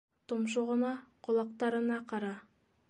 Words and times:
Томшоғона, 0.31 0.95
ҡолаҡтарына 1.29 2.03
ҡара! 2.15 2.35